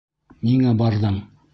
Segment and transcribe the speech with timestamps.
[0.47, 1.23] Ниңә барҙың?